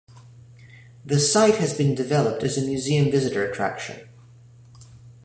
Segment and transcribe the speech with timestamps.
[1.05, 4.09] The site has been developed as a museum visitor attraction.